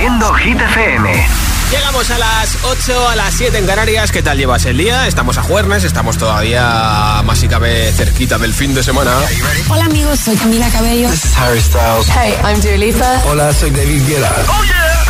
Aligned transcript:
Produciendo 0.00 0.32
Hit 0.32 0.58
FM. 0.58 1.26
Llegamos 1.70 2.10
a 2.10 2.16
las 2.18 2.56
8, 2.64 3.08
a 3.10 3.16
las 3.16 3.34
7 3.34 3.58
en 3.58 3.66
Canarias. 3.66 4.10
¿Qué 4.10 4.22
tal 4.22 4.38
llevas 4.38 4.64
el 4.64 4.78
día? 4.78 5.06
Estamos 5.06 5.36
a 5.36 5.42
jueves, 5.42 5.84
estamos 5.84 6.16
todavía 6.16 7.20
más 7.22 7.42
y 7.42 7.48
cabe 7.48 7.92
cerquita 7.92 8.38
del 8.38 8.54
fin 8.54 8.72
de 8.72 8.82
semana. 8.82 9.10
Hola 9.68 9.84
amigos, 9.84 10.20
soy 10.20 10.36
Camila 10.36 10.70
Cabello. 10.70 11.10
This 11.10 11.26
is 11.26 11.36
Harry 11.36 11.60
Styles. 11.60 12.08
Hey, 12.08 12.34
I'm 12.42 12.58
Dua 12.62 12.78
Lipa. 12.78 13.22
Hola, 13.26 13.52
soy 13.52 13.72
David 13.72 14.06
Guetta. 14.06 14.32
¡Oh, 14.48 14.64
yeah! 14.64 15.04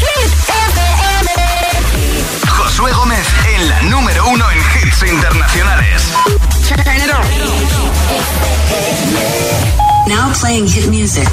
Hit 0.00 0.32
FM. 0.50 1.30
Josué 2.46 2.92
Gómez 2.92 3.26
en 3.54 3.68
la 3.70 3.82
número 3.84 4.28
uno 4.28 4.44
en 4.50 4.58
hits 4.58 5.02
internacionales. 5.02 6.12
Now 10.08 10.32
playing 10.40 10.68
hit 10.68 10.86
music. 10.88 11.28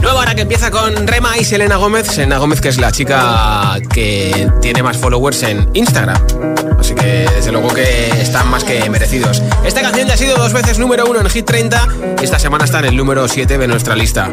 Nueva 0.00 0.20
hora 0.20 0.34
que 0.34 0.42
empieza 0.42 0.70
con 0.70 1.06
Rema 1.06 1.36
y 1.38 1.44
Selena 1.44 1.76
Gómez. 1.76 2.06
Selena 2.06 2.38
Gómez, 2.38 2.60
que 2.60 2.68
es 2.68 2.78
la 2.78 2.92
chica 2.92 3.78
que 3.92 4.48
tiene 4.60 4.82
más 4.82 4.96
followers 4.96 5.42
en 5.42 5.68
Instagram. 5.74 6.16
Así 6.78 6.94
que 6.94 7.26
desde 7.34 7.52
luego 7.52 7.68
que 7.74 8.10
están 8.20 8.48
más 8.50 8.64
que 8.64 8.88
merecidos. 8.90 9.42
Esta 9.64 9.82
canción 9.82 10.06
ya 10.06 10.14
ha 10.14 10.16
sido 10.16 10.36
dos 10.36 10.52
veces 10.52 10.78
número 10.78 11.04
uno 11.06 11.20
en 11.20 11.28
Hit 11.28 11.46
30. 11.46 11.88
Esta 12.22 12.38
semana 12.38 12.64
está 12.64 12.78
en 12.80 12.86
el 12.86 12.96
número 12.96 13.26
7 13.26 13.58
de 13.58 13.68
nuestra 13.68 13.96
lista. 13.96 14.26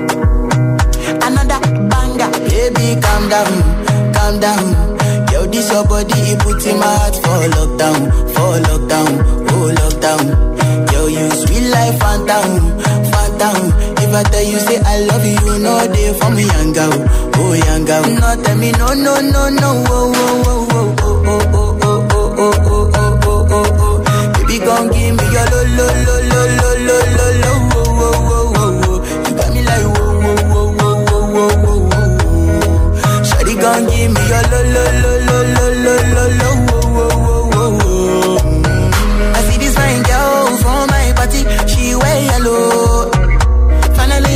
Another 1.22 1.60
banger. 1.90 2.30
Baby, 2.50 3.00
calm 3.02 3.30
down, 3.30 4.12
calm 4.14 4.40
down. 4.40 4.98
Yo, 5.32 5.46
this 5.48 5.72
your 5.72 5.86
body, 5.88 6.14
it 6.14 6.40
puts 6.40 6.66
in 6.66 6.78
my 6.78 6.86
heart 6.86 7.16
for 7.16 7.48
lockdown, 7.50 8.12
for 8.34 8.60
lockdown, 8.68 9.50
oh 9.52 9.72
lockdown. 9.74 10.79
Yo, 11.10 11.26
you 11.26 11.32
sweet 11.32 11.66
life, 11.70 11.98
phantom, 12.00 12.80
phantom. 13.12 13.74
If 13.98 14.14
I 14.14 14.24
tell 14.32 14.44
you, 14.44 14.60
say 14.60 14.78
I 14.80 15.00
love 15.10 15.26
you, 15.26 15.60
know 15.60 15.88
they 15.88 16.14
for 16.20 16.30
me, 16.32 16.46
girl, 16.74 16.94
oh 17.36 17.54
girl. 17.86 18.04
No, 18.20 18.44
tell 18.44 18.58
me, 18.58 18.72
no, 18.74 18.88
no, 18.94 19.20
no, 19.20 19.50
no, 19.50 19.70
oh, 19.88 20.14
oh, 20.16 20.68
oh, 20.72 20.98
oh, 21.02 21.24
oh, 21.26 21.42
oh, 21.42 21.70
oh, 21.82 22.06
oh, 22.10 22.38
oh, 22.38 22.54
oh, 22.68 22.92
oh, 22.94 23.20
oh, 23.26 23.48
oh, 23.50 23.78
oh. 23.82 24.34
Baby, 24.34 24.58
gon' 24.66 24.88
give 24.92 25.16
me 25.18 25.26
your 25.34 25.46
lo, 25.50 25.60
lo, 25.78 25.88
lo, 26.06 26.16
lo, 26.30 26.42
lo, 26.60 26.70
lo, 26.88 26.98
lo, 27.18 27.28
lo, 27.42 27.52
oh, 27.74 27.90
oh, 27.90 28.14
oh, 28.30 28.54
oh, 28.56 28.86
oh. 28.86 28.98
You 29.26 29.34
got 29.36 29.50
me 29.54 29.62
like, 29.66 29.88
whoa, 29.98 30.14
whoa, 30.22 30.38
whoa, 30.50 30.68
whoa, 30.78 30.98
whoa, 31.10 31.26
whoa, 31.34 31.58
whoa, 31.66 31.90
whoa. 31.90 33.24
Shawty 33.28 33.54
gon' 33.60 33.84
give 33.90 34.12
me 34.14 34.22
your 34.30 34.44
lo, 34.52 34.60
lo, 34.74 34.84
lo, 35.02 35.12
lo, 35.26 35.38
lo, 35.54 35.66
lo, 35.86 36.24
lo, 36.40 36.49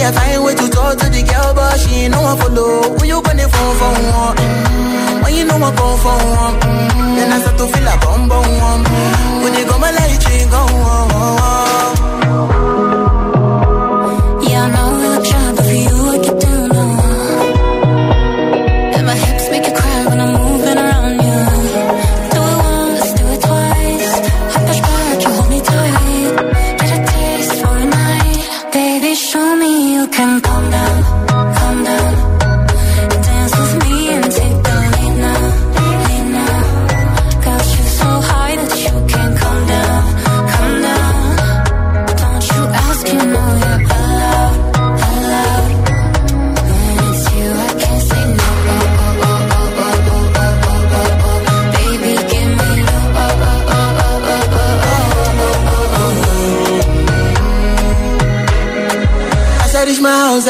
I 0.06 0.12
find 0.12 0.44
way 0.44 0.54
to 0.56 0.68
talk 0.70 0.98
to 1.00 1.08
the 1.10 1.22
girl, 1.24 1.54
but 1.54 1.80
she 1.80 1.92
ain't 2.06 2.12
no 2.14 2.22
one 2.22 2.38
follow. 2.38 2.98
Who 3.00 3.06
you 3.06 3.22
gonna 3.22 3.48
phone 3.48 3.76
for 3.80 3.92
one? 4.20 4.36
Mm, 4.38 5.24
When 5.24 5.34
you 5.36 5.46
know 5.46 5.56
I 5.56 5.72
come 5.76 5.98
for 6.04 6.18
one, 6.42 6.56
mm, 6.60 7.16
then 7.16 7.32
I 7.32 7.40
start 7.40 7.58
to 7.58 7.66
feel 7.72 7.88
a 7.88 7.96
bum 8.04 8.28
bum 8.28 8.48
one. 8.68 8.84
Mm, 8.84 9.44
When 9.44 9.54
you 9.56 9.66
go 9.66 9.78
my 9.80 9.92
light, 9.92 10.24
you 10.28 10.46
go 10.50 10.60
on. 10.60 11.08
Yeah, 11.14 12.23
I 12.23 12.23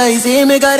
say, 0.03 0.18
see 0.18 0.46
me 0.46 0.59
got 0.59 0.80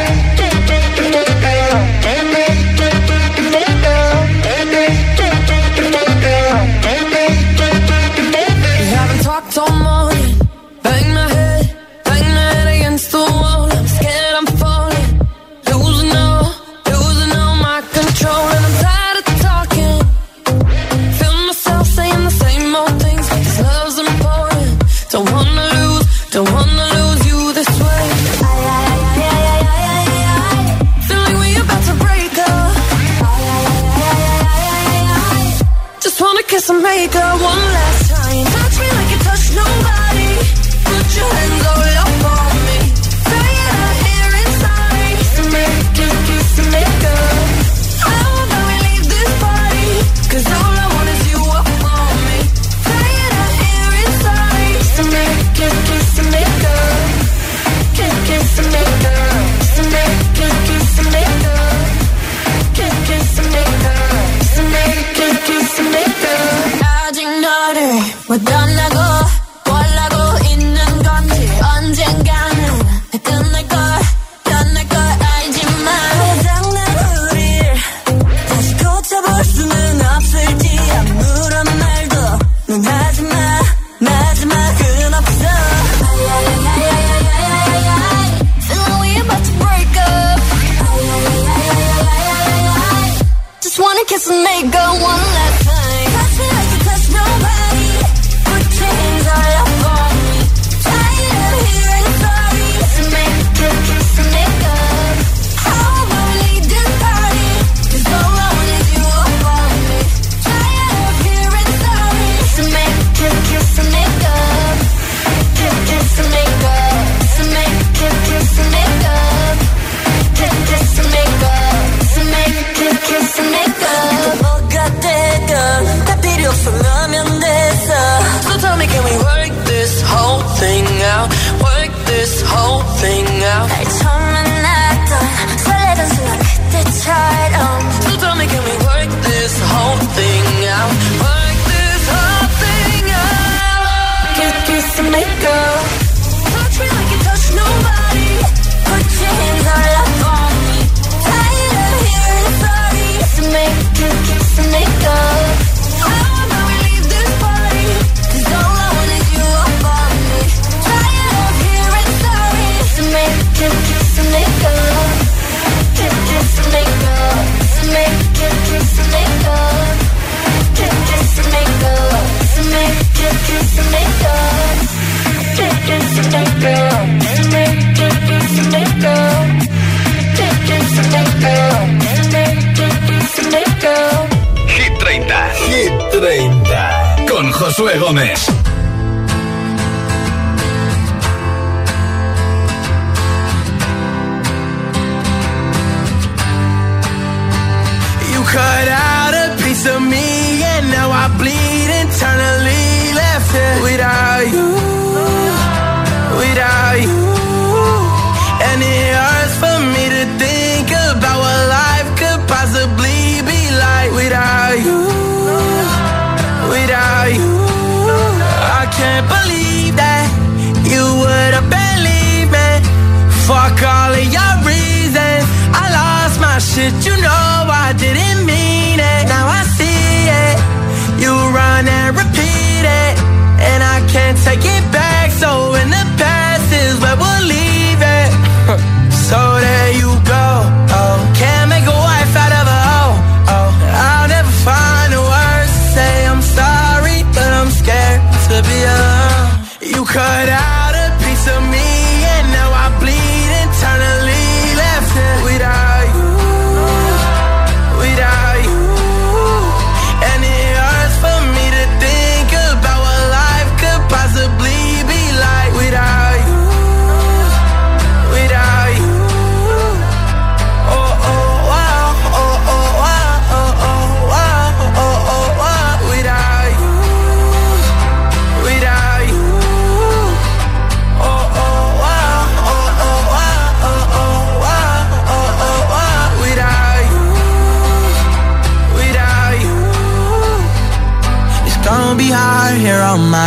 and 231.87 232.15
repeat 232.15 232.85
it. 232.85 233.13
And 233.59 233.83
I 233.83 234.05
can't 234.11 234.37
take 234.37 234.65
it 234.65 234.80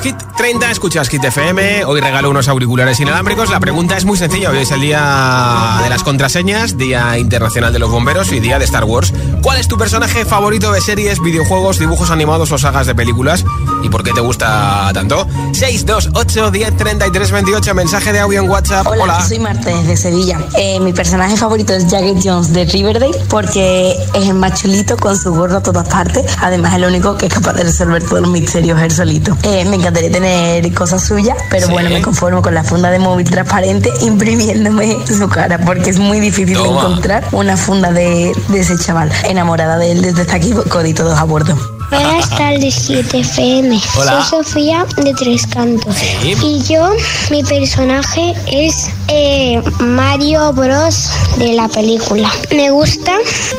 los 0.00 0.02
Hit 0.02 0.16
30, 0.36 0.70
escuchas 0.70 1.08
Hit 1.08 1.24
FM. 1.24 1.84
Hoy 1.84 2.00
regalo 2.00 2.30
unos 2.30 2.48
auriculares 2.48 3.00
inalámbricos. 3.00 3.50
La 3.50 3.60
pregunta 3.60 3.96
es 3.96 4.04
muy 4.04 4.16
sencilla. 4.16 4.50
Hoy 4.50 4.58
es 4.58 4.70
el 4.70 4.80
día 4.80 5.80
de 5.82 5.88
las 5.88 6.02
contraseñas, 6.02 6.76
Día 6.76 7.18
Internacional 7.18 7.72
de 7.72 7.78
los 7.78 7.90
Bomberos 7.90 8.32
y 8.32 8.40
Día 8.40 8.58
de 8.58 8.64
Star 8.64 8.84
Wars. 8.84 9.12
¿Cuál 9.42 9.58
es 9.58 9.68
tu 9.68 9.76
personaje 9.76 10.24
favorito 10.24 10.72
de 10.72 10.80
series, 10.80 11.20
videojuegos, 11.20 11.78
dibujos 11.78 12.10
animados 12.10 12.52
o 12.52 12.58
sagas 12.58 12.86
de 12.86 12.94
películas? 12.94 13.44
y 13.82 13.88
por 13.88 14.02
qué 14.02 14.12
te 14.12 14.20
gusta 14.20 14.90
tanto. 14.92 15.26
628 15.52 16.50
10 16.50 16.76
33 16.76 17.30
28, 17.30 17.74
mensaje 17.74 18.12
de 18.12 18.20
audio 18.20 18.42
en 18.42 18.48
WhatsApp. 18.48 18.86
Hola, 18.86 19.04
Hola. 19.04 19.26
soy 19.26 19.38
Marta 19.38 19.70
desde 19.70 19.96
Sevilla. 19.96 20.38
Eh, 20.56 20.80
mi 20.80 20.92
personaje 20.92 21.36
favorito 21.36 21.72
es 21.72 21.86
Jagged 21.90 22.18
Jones 22.22 22.52
de 22.52 22.64
Riverdale 22.64 23.16
porque 23.28 23.96
es 24.14 24.28
el 24.28 24.34
más 24.34 24.60
chulito 24.60 24.96
con 24.96 25.16
su 25.16 25.34
gorro 25.34 25.58
a 25.58 25.62
todas 25.62 25.88
partes. 25.88 26.24
Además, 26.40 26.72
es 26.72 26.78
el 26.78 26.84
único 26.84 27.16
que 27.16 27.26
es 27.26 27.34
capaz 27.34 27.54
de 27.54 27.64
resolver 27.64 28.02
todos 28.02 28.22
los 28.22 28.30
misterios 28.30 28.80
él 28.80 28.90
solito. 28.90 29.36
Eh, 29.42 29.64
me 29.64 29.76
encantaría 29.76 30.10
tener 30.10 30.72
cosas 30.74 31.04
suyas, 31.04 31.36
pero 31.50 31.68
bueno, 31.68 31.90
me 31.90 32.02
conformo 32.02 32.42
con 32.42 32.54
la 32.54 32.64
funda 32.64 32.90
de 32.90 32.98
móvil 32.98 33.28
transparente 33.28 33.90
imprimiéndome 34.02 34.98
su 35.06 35.28
cara 35.28 35.58
porque 35.58 35.90
es 35.90 35.98
muy 35.98 36.20
difícil 36.20 36.58
encontrar 36.58 37.26
una 37.32 37.56
funda 37.56 37.92
de, 37.92 38.32
ese 38.54 38.78
chaval. 38.78 39.10
Enamorada 39.24 39.78
de 39.78 39.92
él 39.92 40.02
desde 40.02 40.30
aquí, 40.32 40.52
codito 40.68 41.04
dos 41.04 41.18
a 41.18 41.24
bordo. 41.24 41.79
Buenas 41.90 42.30
tardes, 42.30 42.74
7 42.86 43.18
FM. 43.20 43.80
Hola. 43.96 44.22
Soy 44.24 44.44
Sofía 44.44 44.86
de 44.96 45.12
Tres 45.14 45.46
Cantos. 45.46 45.94
Sí. 45.96 46.34
Y 46.42 46.62
yo, 46.62 46.90
mi 47.30 47.42
personaje 47.42 48.34
es 48.46 48.88
eh, 49.08 49.60
Mario 49.80 50.52
Bros. 50.52 51.10
de 51.38 51.52
la 51.54 51.68
película. 51.68 52.30
Me 52.54 52.70
gusta 52.70 53.12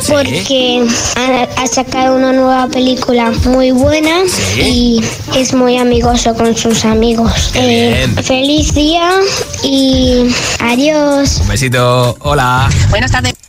porque 0.08 0.86
ha, 1.18 1.62
ha 1.62 1.68
sacado 1.68 2.16
una 2.16 2.32
nueva 2.32 2.68
película 2.68 3.32
muy 3.46 3.72
buena 3.72 4.22
y 4.58 5.04
es 5.36 5.54
muy 5.54 5.78
amigoso 5.78 6.34
con 6.34 6.56
sus 6.56 6.86
amigos. 6.86 7.52
Eh, 7.56 8.08
bien. 8.14 8.24
feliz 8.24 8.74
día 8.74 9.12
y 9.64 10.34
adiós. 10.60 11.40
Un 11.42 11.48
besito. 11.50 12.16
Hola. 12.22 12.70
Buenas 12.90 13.12
tardes. 13.12 13.41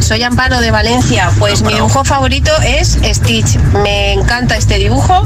Soy 0.00 0.22
Amparo 0.22 0.60
de 0.60 0.70
Valencia. 0.70 1.30
Pues 1.38 1.62
mi 1.62 1.74
dibujo 1.74 2.04
favorito 2.04 2.52
es 2.64 2.98
Stitch. 3.12 3.56
Me 3.82 4.12
encanta 4.12 4.56
este 4.56 4.76
dibujo 4.76 5.24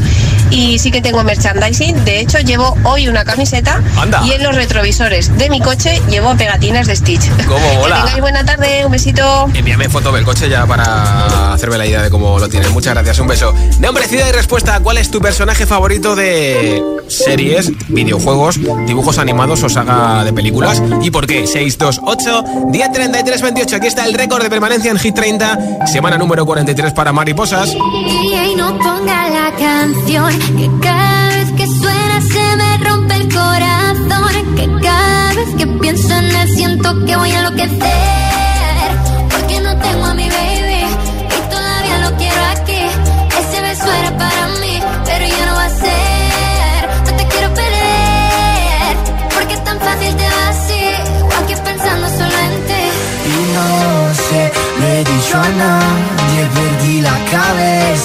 y 0.51 0.79
sí 0.79 0.91
que 0.91 1.01
tengo 1.01 1.23
merchandising. 1.25 2.05
De 2.05 2.21
hecho, 2.21 2.39
llevo 2.39 2.77
hoy 2.85 3.09
una 3.09 3.25
camiseta 3.25 3.81
Anda. 3.97 4.23
y 4.25 4.33
en 4.33 4.43
los 4.43 4.55
retrovisores 4.55 5.37
de 5.39 5.51
mi 5.51 5.61
coche 5.61 6.01
llevo 6.09 6.35
pegatinas 6.37 6.87
de 6.87 6.97
Stitch. 6.97 7.29
¿Cómo 7.47 7.59
mola? 7.81 7.97
Que 7.97 8.03
tengáis 8.03 8.21
buena 8.21 8.45
tarde. 8.45 8.85
Un 8.87 8.93
besito. 8.93 9.49
Envíame 9.55 9.89
foto 9.89 10.13
del 10.13 10.25
coche 10.25 10.49
ya 10.49 10.67
para 10.67 11.53
hacerme 11.53 11.79
la 11.79 11.87
idea 11.87 12.03
de 12.03 12.11
cómo 12.11 12.39
lo 12.39 12.49
tienes. 12.49 12.71
Muchas 12.71 12.95
gracias, 12.95 13.19
un 13.19 13.29
beso. 13.29 13.55
Nombre, 13.79 14.07
ciudad 14.09 14.29
y 14.29 14.33
respuesta. 14.33 14.81
¿Cuál 14.81 14.99
es 14.99 15.11
tu 15.11 15.21
personaje 15.21 15.67
favorito 15.67 16.17
de 16.17 16.83
series, 17.09 17.71
videojuegos, 17.89 18.59
dibujos 18.87 19.19
animados 19.19 19.63
o 19.63 19.69
saga 19.69 20.25
de 20.25 20.33
películas? 20.33 20.83
¿Y 21.03 21.11
por 21.11 21.27
qué? 21.27 21.47
628 21.47 22.45
10 22.69 22.93
33 22.93 23.43
28. 23.43 23.77
Aquí 23.77 23.87
está 23.87 24.05
el 24.07 24.15
récord 24.23 24.41
de 24.45 24.51
permanencia 24.51 24.89
en 24.93 24.99
Hit 25.01 25.17
30. 25.17 25.87
Semana 25.89 26.17
número 26.17 26.47
43 26.47 26.93
para 26.93 27.13
Mariposas. 27.13 27.75
Y 27.75 28.55
no 28.55 28.79
ponga 28.79 29.29
la 29.29 29.53
canción 29.59 30.39
que 30.57 30.71
cada 30.81 31.29
vez 31.31 31.51
que 31.57 31.67
suena 31.67 32.21
se 32.21 32.57
me 32.57 32.89
rompe 32.89 33.15
el 33.17 33.29
corazón. 33.35 34.55
Que 34.55 34.69
cada 34.81 35.35
vez 35.35 35.49
que 35.59 35.67
pienso 35.67 36.15
en 36.15 36.37
él 36.37 36.49
siento 36.55 37.05
que 37.05 37.17
voy 37.17 37.33
a 37.33 37.39
enloquecer. 37.41 38.22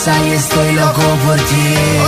Cabeza 0.07 0.25
y 0.25 0.31
estoy 0.31 0.71
loco 0.73 1.01
por 1.25 1.35
ti. 1.35 2.06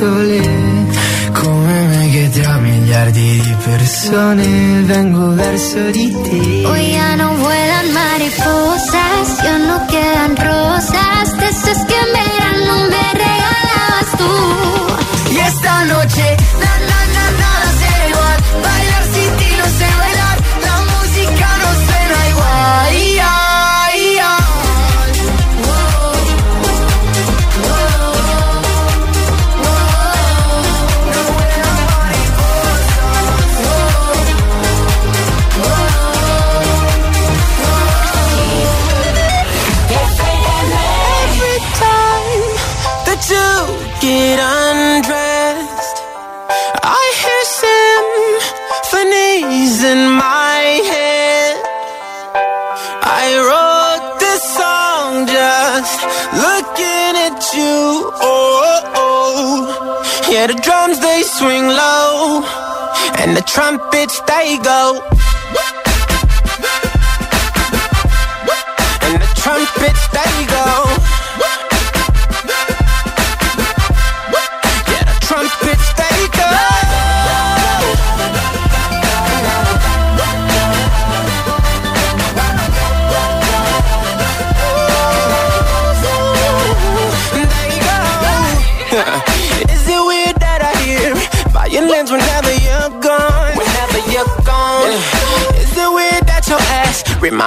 Sole, 0.00 0.40
come 1.32 1.76
me 1.90 2.10
che 2.10 2.30
tra 2.30 2.56
miliardi 2.56 3.40
di 3.46 3.54
persone 3.62 4.82
vengo 4.84 5.34
verso 5.34 5.90
di 5.90 6.10
te. 6.24 6.66
Hoy 6.66 6.92
ya 6.92 7.16
no 7.16 7.34
vuelan 7.36 7.92
mariposas, 7.92 8.69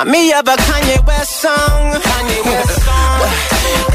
remind 0.03 0.11
me 0.11 0.33
of 0.33 0.47
a 0.47 0.55
Kanye 0.55 1.05
West 1.07 1.41
song? 1.41 1.93
Kanye 2.01 2.45
West 2.45 2.83
song. 2.83 3.21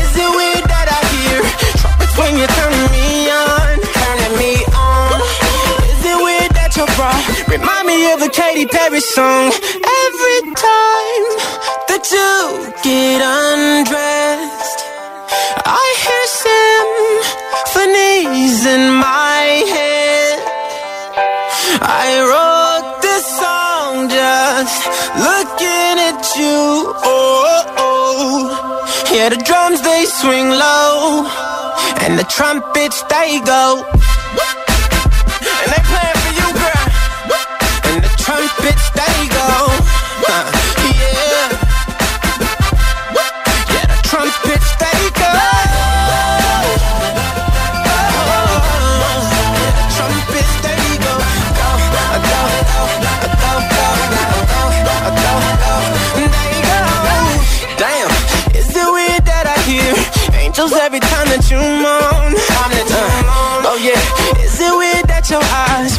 Is 0.01 0.17
it 0.17 0.31
weird 0.37 0.65
that 0.69 0.89
I 0.89 1.01
hear 1.13 1.39
trumpets 1.81 2.17
when 2.17 2.37
you're 2.39 2.55
turning 2.57 2.89
me 2.93 3.29
on? 3.31 3.77
Turning 3.93 4.35
me 4.39 4.65
on. 4.73 5.21
Is 5.93 6.05
it 6.05 6.19
weird 6.23 6.53
that 6.57 6.73
your 6.77 6.89
bra 6.97 7.13
remind 7.49 7.87
me 7.87 8.13
of 8.13 8.23
a 8.23 8.29
Katy 8.29 8.67
Perry 8.67 9.01
song? 9.01 9.53
Every 9.53 10.41
time 10.57 11.25
that 11.89 12.05
you 12.11 12.73
get 12.83 13.21
undressed. 13.21 13.48
Swing 30.21 30.51
low, 30.51 31.27
And 32.03 32.19
the 32.19 32.25
trumpets, 32.25 33.03
they 33.05 33.41
go. 33.45 33.85
And 35.63 35.69
they 35.73 35.83
playing 35.91 36.19
for 36.25 36.33
you, 36.41 36.49
girl. 36.63 36.87
And 37.89 38.03
the 38.03 38.13
trumpets, 38.19 38.91
they 38.99 39.29
go. 39.29 39.78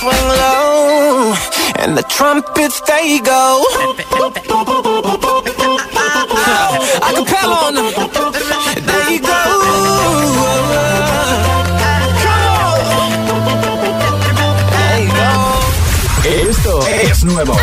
Swing 0.00 0.28
low, 0.42 1.34
and 1.76 1.96
the 1.98 2.02
trumpets 2.04 2.80
they 2.88 3.20
go. 3.20 3.62
Acapella 7.08 7.56
on 7.66 7.74
them. 7.74 7.88
There 8.88 9.10
you 9.12 9.20
go. 9.20 9.40
There 14.72 15.00
you 15.04 15.12
go. 15.20 15.30
Esto 16.48 16.74
es 16.88 17.24
nuevo. 17.24 17.54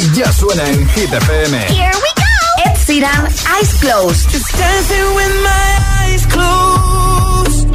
Y 0.00 0.18
ya 0.18 0.32
suena 0.32 0.66
en 0.66 0.88
Hit 0.90 1.12
FM. 1.12 1.58
Here 1.68 1.92
we 2.04 2.10
go. 2.22 2.24
Ed 2.64 2.76
Sheeran, 2.86 3.24
Eyes 3.54 3.72
Closed. 3.80 4.30
Just 4.30 4.50
dancing 4.56 5.14
with 5.14 5.34
my 5.42 5.68
eyes 6.00 6.24
closed. 6.26 7.66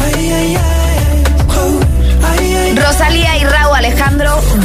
Ay, 0.00 0.32
ay, 0.32 0.56
ay, 0.56 0.73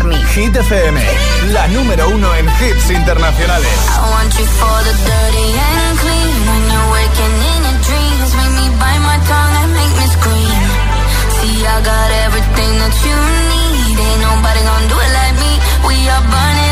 Me. 0.00 0.16
Hit 0.34 0.56
FM, 0.56 1.00
la 1.52 1.68
número 1.68 2.08
uno 2.08 2.34
en 2.34 2.48
hits 2.48 2.90
internacionales. 2.90 3.68
I 3.68 4.10
want 4.10 4.32
you 4.38 4.46
for 4.46 4.78
the 4.88 4.94
dirty 5.04 5.48
and 5.52 5.98
clean. 6.00 6.36
When 6.48 6.62
you're 6.72 6.90
waking 6.96 7.34
in 7.52 7.60
your 7.68 7.78
dreams, 7.86 8.30
make 8.34 8.54
me 8.56 8.66
bite 8.80 9.02
my 9.04 9.18
tongue 9.28 9.54
and 9.62 9.70
make 9.76 9.94
me 10.00 10.06
scream. 10.16 10.64
See, 11.36 11.66
I 11.66 11.76
got 11.84 12.10
everything 12.24 12.72
that 12.80 12.94
you 13.04 13.16
need. 13.52 13.94
Ain't 14.00 14.20
nobody 14.24 14.60
gonna 14.64 14.88
do 14.88 14.96
it 14.96 15.12
like 15.12 15.36
me. 15.44 15.52
We 15.86 15.96
are 16.08 16.24
burning 16.24 16.71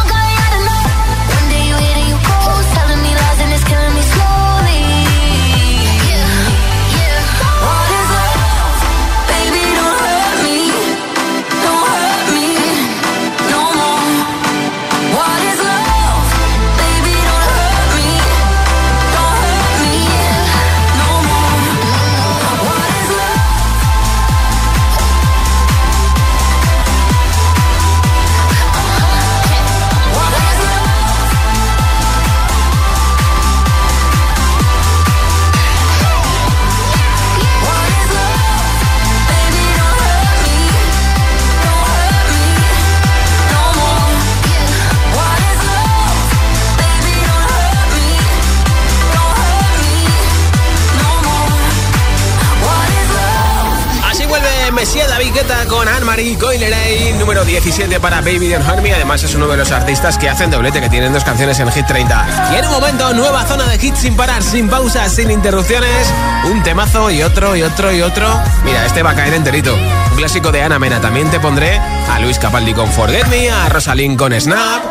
27 57.71 58.01
para 58.01 58.19
Baby 58.19 58.49
Don't 58.49 58.67
Hurt 58.67 58.85
Además, 58.93 59.23
es 59.23 59.33
uno 59.33 59.47
de 59.47 59.55
los 59.55 59.71
artistas 59.71 60.17
que 60.17 60.27
hacen 60.27 60.51
doblete, 60.51 60.81
que 60.81 60.89
tienen 60.89 61.13
dos 61.13 61.23
canciones 61.23 61.57
en 61.57 61.71
Hit 61.71 61.85
30. 61.85 62.51
Y 62.51 62.57
en 62.57 62.65
un 62.65 62.71
momento, 62.71 63.13
nueva 63.13 63.45
zona 63.45 63.63
de 63.65 63.75
hits 63.75 63.99
sin 63.99 64.17
parar, 64.17 64.43
sin 64.43 64.67
pausas, 64.67 65.13
sin 65.13 65.31
interrupciones. 65.31 66.13
Un 66.51 66.61
temazo 66.63 67.09
y 67.09 67.23
otro 67.23 67.55
y 67.55 67.63
otro 67.63 67.93
y 67.93 68.01
otro. 68.01 68.27
Mira, 68.65 68.85
este 68.85 69.03
va 69.03 69.11
a 69.11 69.15
caer 69.15 69.35
enterito. 69.35 69.73
Un 69.73 70.17
clásico 70.17 70.51
de 70.51 70.61
Ana 70.61 70.79
Mena. 70.79 70.99
También 70.99 71.31
te 71.31 71.39
pondré 71.39 71.77
a 71.77 72.19
Luis 72.19 72.39
Capaldi 72.39 72.73
con 72.73 72.91
Forget 72.91 73.27
Me, 73.27 73.49
a 73.49 73.69
Rosalind 73.69 74.17
con 74.17 74.33
Snap, 74.33 74.83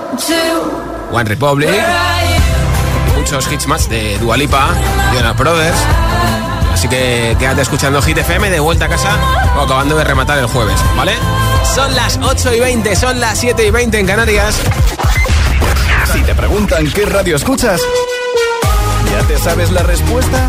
One 1.13 1.29
Republic, 1.29 1.71
muchos 3.15 3.53
hits 3.53 3.67
más 3.67 3.91
de 3.91 4.17
Dualipa, 4.19 4.71
Jonas 5.13 5.37
Brothers. 5.37 5.79
Así 6.73 6.89
que 6.89 7.37
quédate 7.39 7.61
escuchando 7.61 8.01
Hit 8.01 8.17
FM 8.17 8.49
de 8.49 8.61
vuelta 8.61 8.87
a 8.87 8.89
casa 8.89 9.11
o 9.59 9.61
acabando 9.61 9.97
de 9.97 10.05
rematar 10.05 10.39
el 10.39 10.47
jueves, 10.47 10.81
¿vale? 10.97 11.13
Son 11.65 11.95
las 11.95 12.19
8 12.23 12.55
y 12.55 12.61
20, 12.61 12.97
son 12.97 13.21
las 13.21 13.39
7 13.39 13.67
y 13.67 13.71
20 13.71 13.99
en 13.99 14.07
Canarias. 14.07 14.57
Si 16.13 16.23
te 16.23 16.35
preguntan 16.35 16.91
qué 16.91 17.07
radio 17.07 17.37
escuchas, 17.37 17.81
¿ya 19.11 19.27
te 19.27 19.39
sabes 19.39 19.71
la 19.71 19.83
respuesta? 19.83 20.49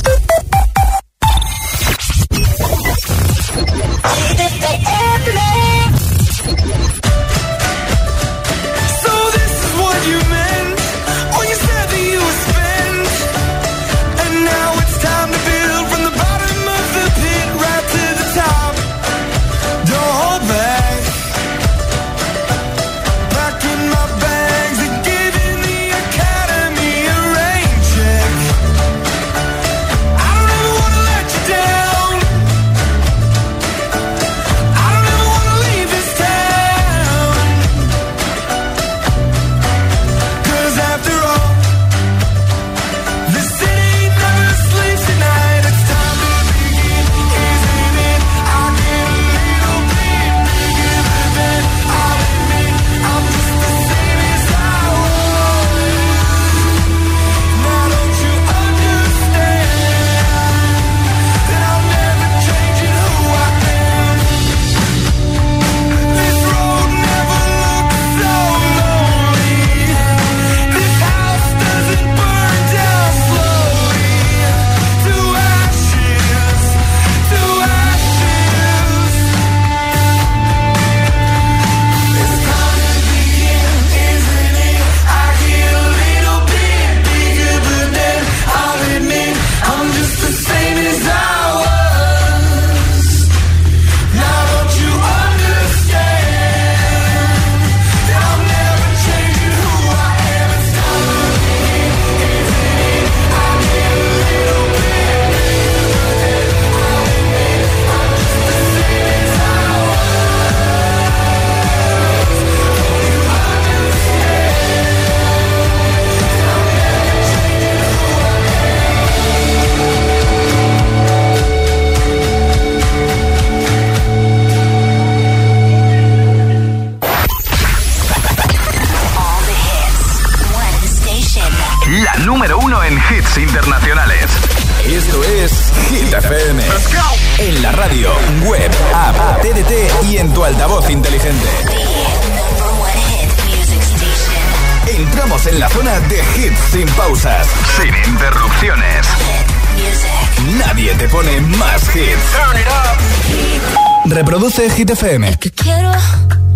FM. 154.63 155.37
que 155.39 155.49
quiero, 155.49 155.91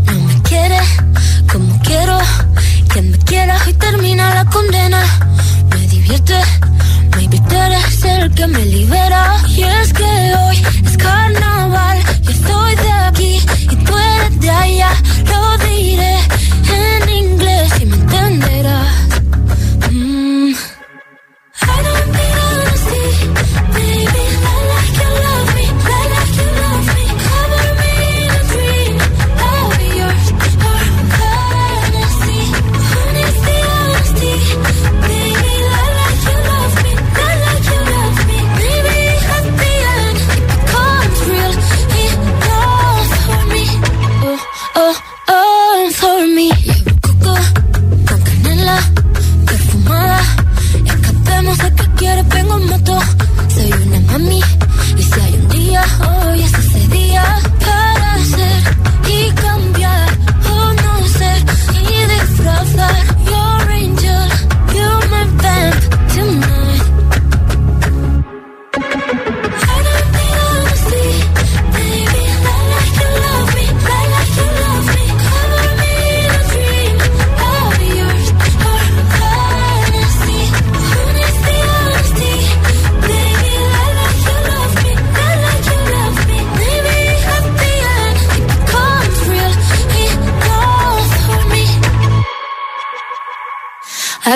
no 0.06 0.14
me 0.28 0.42
quiere 0.44 0.78
como 1.52 1.80
quiero. 1.82 2.20
Que 2.94 3.02
me 3.02 3.18
quiera 3.18 3.58
y 3.68 3.74
termina 3.74 4.32
la 4.36 4.46
condena. 4.46 5.02
Me 5.72 5.88
divierte, 5.88 6.40
tú 7.50 7.56
eres 7.56 8.04
el 8.04 8.32
que 8.36 8.46
me 8.46 8.64
libera. 8.64 9.15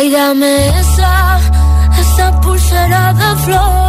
Tráigame 0.10 0.69
esa, 0.69 1.39
esa 2.00 2.41
pulsera 2.41 3.13
de 3.13 3.43
flor. 3.43 3.88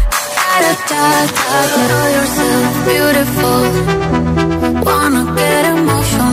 da 0.59 0.73
da 0.89 1.87
know 1.89 2.05
yourself 2.17 2.73
beautiful. 2.89 3.61
Wanna 4.87 5.23
get 5.37 5.63
emotional 5.75 6.30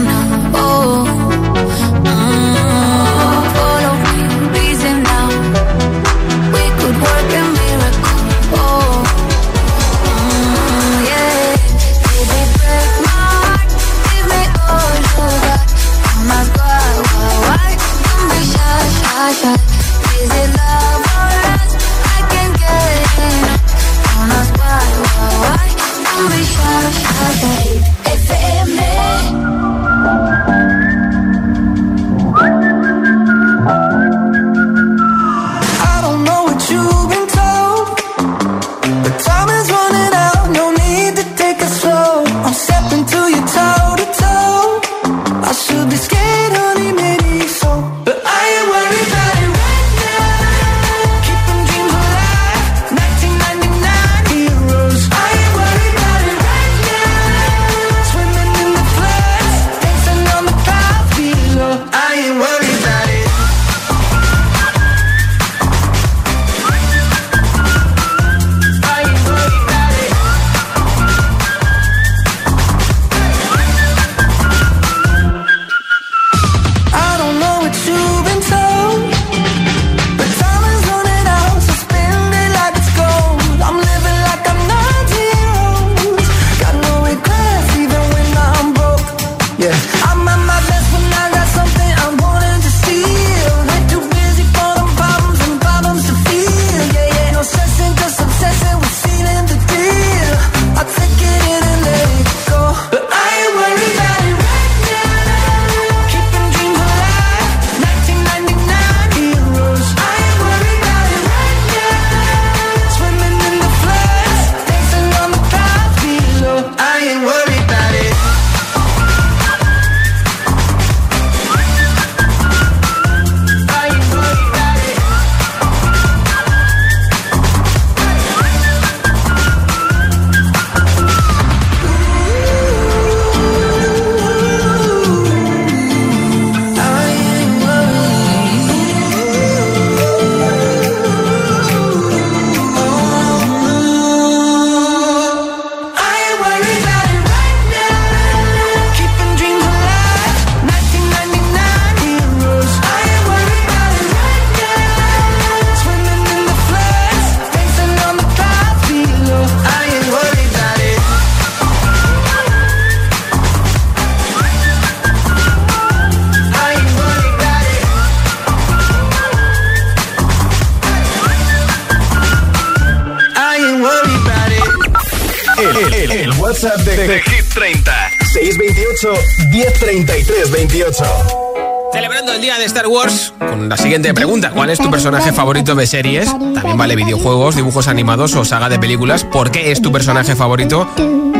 siguiente 183.99 184.13
pregunta. 184.13 184.51
¿Cuál 184.51 184.69
es 184.69 184.79
tu 184.79 184.89
personaje 184.89 185.33
favorito 185.33 185.75
de 185.75 185.85
series? 185.85 186.31
También 186.53 186.77
vale 186.77 186.95
videojuegos, 186.95 187.55
dibujos 187.55 187.89
animados 187.89 188.33
o 188.35 188.45
saga 188.45 188.69
de 188.69 188.79
películas. 188.79 189.25
¿Por 189.25 189.51
qué 189.51 189.71
es 189.71 189.81
tu 189.81 189.91
personaje 189.91 190.35
favorito? 190.35 190.87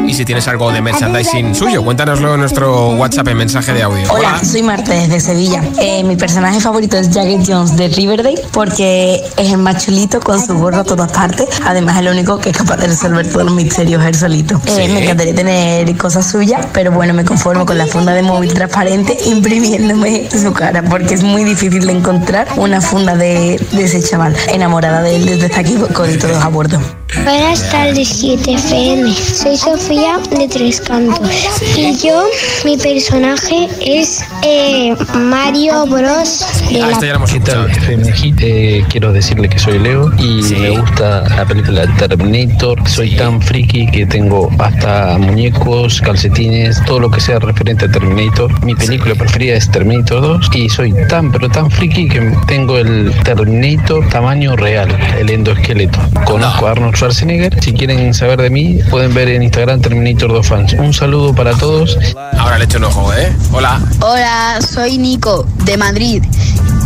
Y 0.09 0.15
si 0.15 0.25
tienes 0.25 0.47
algo 0.47 0.71
de 0.71 0.81
merchandising 0.81 1.53
suyo, 1.53 1.83
cuéntanoslo 1.83 2.33
en 2.33 2.39
nuestro 2.39 2.93
WhatsApp 2.95 3.27
en 3.27 3.37
mensaje 3.37 3.73
de 3.73 3.83
audio. 3.83 4.11
Hola, 4.11 4.43
soy 4.43 4.63
Marta 4.63 4.91
desde 4.91 5.19
Sevilla. 5.19 5.61
Eh, 5.79 6.03
mi 6.03 6.15
personaje 6.15 6.59
favorito 6.59 6.97
es 6.97 7.11
Jagged 7.13 7.41
Jones 7.45 7.77
de 7.77 7.89
Riverdale 7.89 8.41
porque 8.51 9.23
es 9.37 9.51
el 9.51 9.59
más 9.59 9.85
chulito 9.85 10.19
con 10.19 10.43
su 10.43 10.57
gorro 10.57 10.77
a 10.79 10.83
todas 10.83 11.11
partes. 11.11 11.47
Además, 11.63 11.97
es 11.97 12.01
el 12.01 12.07
único 12.07 12.39
que 12.39 12.49
es 12.49 12.57
capaz 12.57 12.77
de 12.77 12.87
resolver 12.87 13.29
todos 13.31 13.45
los 13.45 13.53
misterios 13.53 14.03
él 14.03 14.15
solito. 14.15 14.59
Eh, 14.65 14.87
Sí. 14.87 14.91
Me 14.91 15.03
encantaría 15.03 15.35
tener 15.35 15.95
cosas 15.95 16.25
suyas, 16.27 16.65
pero 16.73 16.91
bueno, 16.91 17.13
me 17.13 17.23
conformo 17.23 17.67
con 17.67 17.77
la 17.77 17.85
funda 17.85 18.11
de 18.13 18.23
móvil 18.23 18.51
transparente 18.51 19.15
imprimiéndome 19.27 20.27
su 20.31 20.51
cara 20.53 20.81
porque 20.81 21.13
es 21.13 21.21
muy 21.21 21.43
difícil 21.43 21.85
de 21.85 21.91
encontrar 21.91 22.47
una 22.55 22.81
funda 22.81 23.15
de, 23.15 23.63
de 23.73 23.83
ese 23.83 24.01
chaval. 24.01 24.35
Enamorada 24.47 25.03
de 25.03 25.17
él 25.17 25.25
desde 25.27 25.53
aquí 25.55 25.75
con 25.93 26.17
todos 26.17 26.43
a 26.43 26.47
bordo. 26.47 26.81
Buenas 27.23 27.69
tardes, 27.69 28.07
7 28.07 28.53
FM. 28.53 29.13
Soy 29.13 29.55
Sofía 29.57 30.17
de 30.37 30.47
Tres 30.47 30.81
Cantos. 30.81 31.29
Y 31.77 31.95
yo, 31.97 32.23
mi 32.65 32.75
personaje 32.77 33.67
es 33.81 34.23
eh, 34.43 34.95
Mario 35.15 35.85
Bros. 35.85 36.45
de 36.71 36.81
Ah, 36.81 36.87
la 36.91 36.99
ya 37.01 37.13
hemos 37.15 37.29
¿Qué 37.31 37.37
escuchado. 37.37 37.67
tal, 37.67 37.71
FM 37.77 38.11
Hit? 38.13 38.35
Eh, 38.41 38.85
quiero 38.89 39.11
decirle 39.13 39.47
que 39.49 39.59
soy 39.59 39.77
Leo 39.79 40.11
y 40.17 40.41
me 40.59 40.69
gusta 40.79 41.27
la 41.35 41.45
película 41.45 41.85
Terminator. 41.97 42.87
Soy 42.89 43.15
tan 43.15 43.41
friki 43.41 43.87
que 43.91 44.05
tengo 44.07 44.49
hasta 44.57 45.17
muñecos, 45.19 46.01
calcetines, 46.01 46.83
todo 46.85 46.99
lo 47.01 47.11
que 47.11 47.19
sea 47.21 47.37
referente 47.39 47.85
a 47.85 47.91
Terminator. 47.91 48.63
Mi 48.65 48.73
película 48.75 49.13
preferida 49.15 49.55
es 49.55 49.69
Terminator 49.69 50.21
2 50.21 50.49
y 50.55 50.69
soy 50.69 50.93
tan, 51.07 51.31
pero 51.31 51.49
tan 51.49 51.69
friki 51.69 52.07
que 52.07 52.31
tengo 52.47 52.77
el 52.77 53.11
Terminator 53.23 54.07
tamaño 54.09 54.55
real, 54.55 54.89
el 55.19 55.29
endoesqueleto. 55.29 55.99
Conozco 56.25 56.65
a 56.67 56.71
Arnold 56.71 56.95
Schwarzenegger. 56.95 57.08
Si 57.11 57.73
quieren 57.73 58.13
saber 58.13 58.39
de 58.39 58.51
mí, 58.51 58.79
pueden 58.89 59.13
ver 59.15 59.29
en 59.29 59.41
Instagram 59.41 59.81
Terminator 59.81 60.31
2 60.31 60.47
Fans. 60.47 60.73
Un 60.73 60.93
saludo 60.93 61.33
para 61.33 61.55
todos. 61.55 61.97
Ahora 62.37 62.59
le 62.59 62.65
echo 62.65 62.77
un 62.77 62.83
ojo, 62.83 63.11
¿eh? 63.13 63.33
Hola. 63.51 63.81
Hola, 64.01 64.59
soy 64.61 64.99
Nico 64.99 65.47
de 65.65 65.75
Madrid 65.75 66.23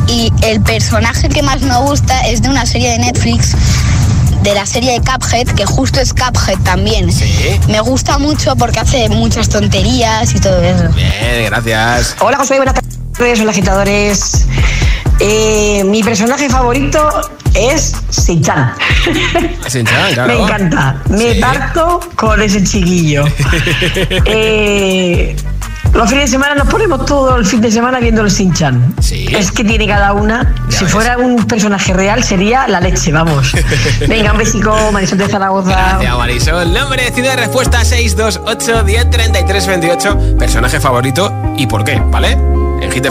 y 0.08 0.32
el 0.44 0.62
personaje 0.62 1.28
que 1.28 1.44
más 1.44 1.62
me 1.62 1.78
gusta 1.78 2.22
es 2.22 2.42
de 2.42 2.50
una 2.50 2.66
serie 2.66 2.92
de 2.92 3.00
Netflix 3.00 3.56
de 4.44 4.54
la 4.54 4.66
serie 4.66 4.94
de 4.94 5.00
Cuphead, 5.00 5.48
que 5.48 5.66
justo 5.66 6.00
es 6.00 6.14
Cuphead 6.14 6.60
también. 6.64 7.10
Me 7.68 7.82
gusta 7.82 8.18
mucho 8.18 8.56
porque 8.56 8.80
hace 8.80 9.10
muchas 9.10 9.50
tonterías 9.50 10.34
y 10.36 10.40
todo 10.40 10.62
eso. 10.62 10.88
Bien, 10.96 11.46
gracias. 11.48 12.16
Hola 12.22 12.38
José, 12.38 12.56
buenas 12.58 12.76
tardes, 12.76 13.40
hola 13.42 13.52
agitadores. 13.52 14.46
Eh, 15.26 15.84
mi 15.86 16.04
personaje 16.04 16.50
favorito 16.50 17.00
es 17.54 17.94
Sichan. 18.10 18.74
Shin-chan, 19.70 20.14
claro. 20.14 20.34
Me 20.34 20.44
encanta, 20.44 20.96
me 21.10 21.34
Sí. 21.36 21.40
parto 21.40 22.02
con 22.16 22.42
ese 22.42 22.62
chiquillo. 22.64 23.24
Eh, 24.26 25.36
los 25.94 26.10
fines 26.10 26.26
de 26.26 26.32
semana 26.32 26.56
nos 26.56 26.68
ponemos 26.68 27.06
todo 27.06 27.36
el 27.38 27.46
fin 27.46 27.62
de 27.62 27.72
semana 27.72 28.00
viendo 28.00 28.22
el 28.22 28.32
Sinchan. 28.32 28.96
Es 29.10 29.52
que 29.52 29.64
tiene 29.64 29.88
cada 29.88 30.12
una. 30.14 30.54
Ya 30.70 30.78
si 30.80 30.84
ves. 30.86 30.94
fuera 30.94 31.18
un 31.18 31.46
personaje 31.46 31.94
real 31.94 32.24
sería 32.24 32.68
la 32.68 32.82
leche, 32.82 33.12
vamos. 33.14 33.54
Venga, 34.08 34.32
un 34.34 34.40
besico, 34.40 34.76
Marisol 34.92 35.20
de 35.20 35.30
Zaragoza. 35.30 35.70
Gracias, 35.70 36.18
Marisol. 36.18 36.74
Nombre, 36.74 37.12
ciudad, 37.14 37.38
respuesta 37.38 37.86
628 37.86 38.84
10 38.84 39.10
33 39.10 39.68
28. 39.68 40.18
Personaje 40.38 40.80
favorito 40.82 41.32
y 41.58 41.68
por 41.68 41.84
qué, 41.86 42.02
¿vale? 42.08 42.32
En 42.82 42.92
Hit 42.92 43.06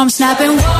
arms 0.00 0.14
snapping. 0.14 0.56
Whoa. 0.56 0.79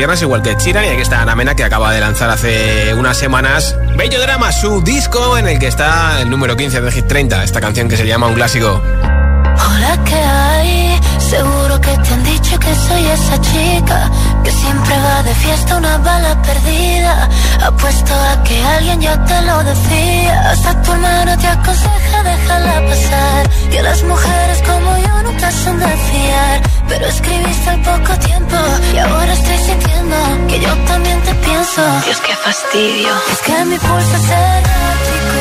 Viernes, 0.00 0.22
igual 0.22 0.40
que 0.40 0.56
Chiran, 0.56 0.86
y 0.86 0.88
aquí 0.88 1.02
está 1.02 1.20
Ana 1.20 1.36
Mena, 1.36 1.54
que 1.54 1.62
acaba 1.62 1.92
de 1.92 2.00
lanzar 2.00 2.30
hace 2.30 2.94
unas 2.94 3.18
semanas 3.18 3.76
Bello 3.98 4.18
Drama, 4.18 4.50
su 4.50 4.80
disco 4.80 5.36
en 5.36 5.46
el 5.46 5.58
que 5.58 5.66
está 5.66 6.22
el 6.22 6.30
número 6.30 6.56
15 6.56 6.80
de 6.80 6.90
Hit 6.90 7.06
30, 7.06 7.44
esta 7.44 7.60
canción 7.60 7.86
que 7.86 7.98
se 7.98 8.06
llama 8.06 8.26
Un 8.26 8.32
Clásico. 8.32 8.80
Hola, 8.80 9.98
¿qué 10.06 10.14
hay? 10.14 11.00
Seguro 11.18 11.78
que 11.82 11.90
te 11.98 12.14
han 12.14 12.24
dicho 12.24 12.58
que 12.58 12.74
soy 12.74 13.04
esa 13.04 13.40
chica 13.42 14.10
que 14.42 14.50
siempre 14.50 14.94
va 14.96 15.22
de 15.22 15.34
fiesta 15.34 15.76
una 15.76 15.98
bala 15.98 16.40
perdida. 16.40 17.28
Apuesto 17.62 18.14
a 18.14 18.42
que 18.42 18.64
alguien 18.64 19.02
ya 19.02 19.22
te 19.26 19.42
lo 19.42 19.62
decía. 19.62 20.50
Hasta 20.50 20.80
tu 20.80 20.92
hermano 20.92 21.36
te 21.36 21.46
aconseja 21.46 22.22
déjala 22.24 22.86
pasar. 22.88 23.50
Que 23.70 23.82
las 23.82 24.02
mujeres 24.02 24.62
como 24.62 24.96
yo 24.96 25.22
nunca 25.24 25.52
son 25.52 25.78
de 25.78 25.86
fiar. 25.86 26.79
Pero 26.90 27.06
escribiste 27.06 27.70
al 27.70 27.80
poco 27.82 28.18
tiempo 28.18 28.56
y 28.92 28.98
ahora 28.98 29.32
estoy 29.32 29.58
sintiendo 29.58 30.16
que 30.48 30.58
yo 30.58 30.72
también 30.90 31.20
te 31.22 31.34
pienso. 31.36 31.82
Dios, 32.04 32.20
qué 32.26 32.34
fastidio. 32.34 33.12
Es 33.32 33.38
que 33.46 33.64
mi 33.64 33.78
pulso 33.78 34.16
es 34.20 34.30
errático. 34.30 35.38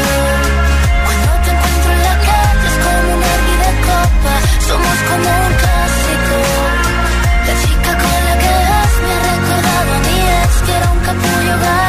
Cuando 1.05 1.31
te 1.43 1.49
encuentro 1.55 1.91
en 1.97 2.03
la 2.09 2.15
calle 2.27 2.67
es 2.71 2.77
como 2.85 3.07
un 3.15 3.23
hervir 3.31 3.59
de 3.65 3.73
copa. 3.89 4.33
Somos 4.69 4.97
como 5.09 5.29
un 5.47 5.53
clásico. 5.61 6.37
La 7.47 7.53
chica 7.63 7.91
con 8.01 8.19
la 8.27 8.35
que 8.43 8.53
vas 8.69 8.93
me 9.03 9.11
ha 9.15 9.21
recordado 9.33 9.91
a 9.95 9.99
mi 10.05 10.17
ex 10.37 10.51
que 10.65 10.71
era 10.77 10.87
un 10.91 10.99
capullo. 10.99 11.88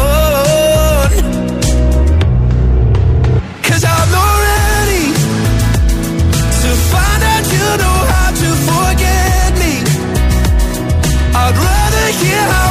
Yeah. 12.23 12.70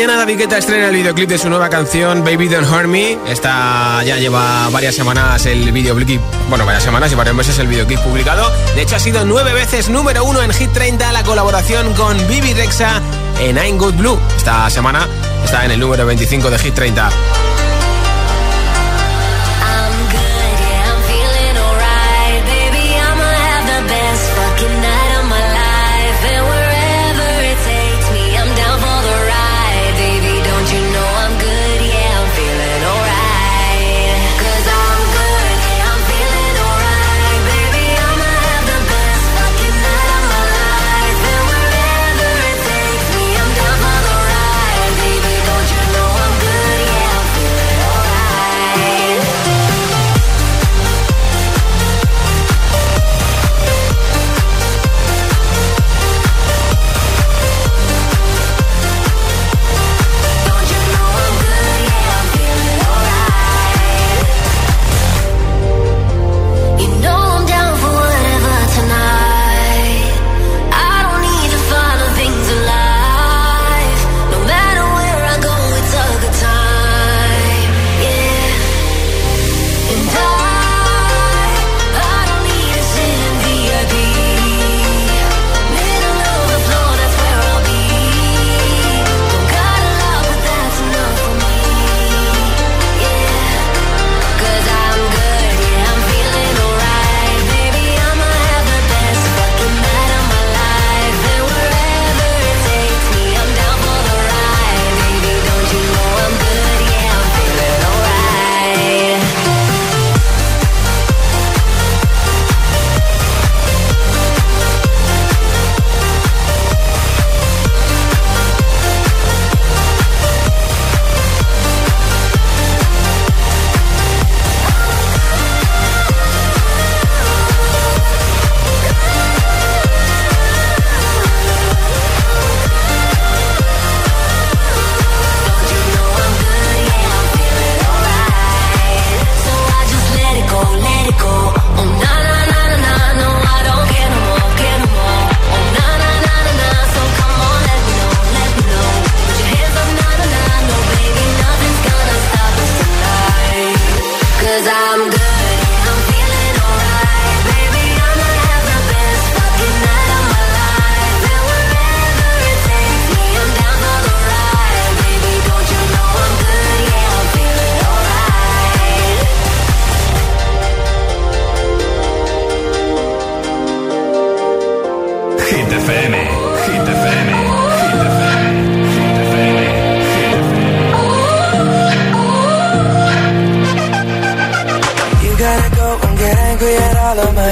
mañana 0.00 0.16
David 0.16 0.38
Guetta 0.38 0.56
estrena 0.56 0.88
el 0.88 0.94
videoclip 0.94 1.28
de 1.28 1.36
su 1.36 1.50
nueva 1.50 1.68
canción 1.68 2.24
Baby 2.24 2.48
Don't 2.48 2.66
Hurt 2.66 2.86
Me. 2.86 3.18
Esta 3.26 4.02
ya 4.02 4.16
lleva 4.16 4.70
varias 4.70 4.94
semanas 4.94 5.44
el 5.44 5.70
videoclip, 5.72 6.22
bueno, 6.48 6.64
varias 6.64 6.84
semanas 6.84 7.12
y 7.12 7.14
varios 7.16 7.36
meses 7.36 7.58
el 7.58 7.66
videoclip 7.66 8.00
publicado. 8.00 8.50
De 8.74 8.80
hecho, 8.80 8.96
ha 8.96 8.98
sido 8.98 9.26
nueve 9.26 9.52
veces 9.52 9.90
número 9.90 10.24
uno 10.24 10.42
en 10.42 10.54
Hit 10.54 10.72
30 10.72 11.12
la 11.12 11.22
colaboración 11.22 11.92
con 11.92 12.16
Bibi 12.28 12.54
Rexa 12.54 13.02
en 13.40 13.58
I'm 13.58 13.76
Good 13.76 13.96
Blue. 13.96 14.18
Esta 14.38 14.70
semana 14.70 15.06
está 15.44 15.66
en 15.66 15.72
el 15.72 15.80
número 15.80 16.06
25 16.06 16.48
de 16.48 16.58
Hit 16.58 16.74
30. 16.74 17.10